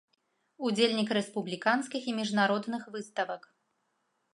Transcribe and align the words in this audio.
Удзельнік 0.69 1.09
рэспубліканскіх 1.19 2.03
і 2.13 2.17
міжнародных 2.23 2.83
выставак. 2.97 3.41